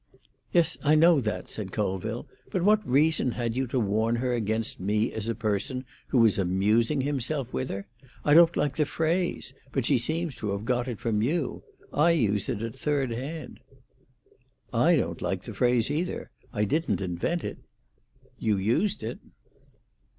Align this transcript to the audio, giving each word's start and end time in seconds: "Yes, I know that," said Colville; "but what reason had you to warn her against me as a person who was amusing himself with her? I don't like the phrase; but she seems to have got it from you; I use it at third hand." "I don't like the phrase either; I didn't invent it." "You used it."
"Yes, 0.51 0.79
I 0.83 0.95
know 0.95 1.21
that," 1.21 1.47
said 1.47 1.71
Colville; 1.71 2.27
"but 2.49 2.63
what 2.63 2.83
reason 2.89 3.33
had 3.33 3.55
you 3.55 3.67
to 3.67 3.79
warn 3.79 4.15
her 4.15 4.33
against 4.33 4.79
me 4.79 5.13
as 5.13 5.29
a 5.29 5.35
person 5.35 5.85
who 6.07 6.17
was 6.17 6.39
amusing 6.39 7.01
himself 7.01 7.53
with 7.53 7.69
her? 7.69 7.85
I 8.25 8.33
don't 8.33 8.57
like 8.57 8.77
the 8.77 8.85
phrase; 8.85 9.53
but 9.71 9.85
she 9.85 9.99
seems 9.99 10.33
to 10.37 10.53
have 10.53 10.65
got 10.65 10.87
it 10.87 10.99
from 10.99 11.21
you; 11.21 11.61
I 11.93 12.13
use 12.13 12.49
it 12.49 12.63
at 12.63 12.75
third 12.75 13.11
hand." 13.11 13.59
"I 14.73 14.95
don't 14.95 15.21
like 15.21 15.43
the 15.43 15.53
phrase 15.53 15.91
either; 15.91 16.31
I 16.51 16.63
didn't 16.65 16.99
invent 16.99 17.43
it." 17.43 17.59
"You 18.39 18.57
used 18.57 19.03
it." 19.03 19.19